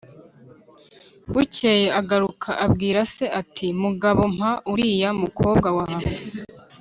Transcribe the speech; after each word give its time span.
bukeye 1.31 1.87
aragaruka 1.91 2.49
abwira 2.65 2.99
se 3.15 3.25
ati 3.39 3.65
‘mugabo 3.83 4.21
mpa 4.35 4.51
uriya 4.71 5.09
mukobwa 5.21 5.69
wawe’. 5.77 6.11